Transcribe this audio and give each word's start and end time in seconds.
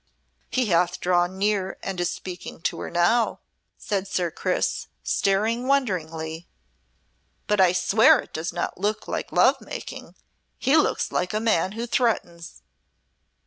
"He 0.49 0.65
hath 0.65 0.99
drawn 0.99 1.37
near 1.37 1.77
and 1.83 1.99
is 1.99 2.09
speaking 2.09 2.63
to 2.63 2.79
her 2.79 2.89
now," 2.89 3.39
said 3.77 4.07
Sir 4.07 4.31
Chris, 4.31 4.87
staring 5.03 5.67
wonderingly, 5.67 6.47
"but 7.45 7.61
I 7.61 7.71
swear 7.71 8.17
it 8.21 8.33
does 8.33 8.51
not 8.51 8.79
look 8.79 9.07
like 9.07 9.31
love 9.31 9.61
making. 9.61 10.15
He 10.57 10.75
looks 10.75 11.11
like 11.11 11.35
a 11.35 11.39
man 11.39 11.73
who 11.73 11.85
threatens." 11.85 12.63